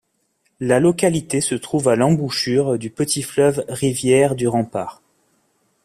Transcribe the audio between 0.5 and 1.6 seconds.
La localité se